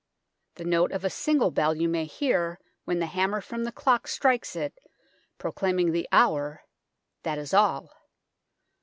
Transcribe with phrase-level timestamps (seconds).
[0.55, 4.07] The note of a single bell you may hear when the hammer from the clock
[4.07, 4.73] strikes it,
[5.37, 6.63] proclaiming the hour
[7.21, 7.91] that is all.